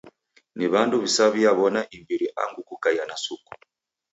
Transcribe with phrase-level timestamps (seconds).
[0.57, 3.51] Ni w'andu w'isaw'iaw'ona imbiri angu kukaia na suku.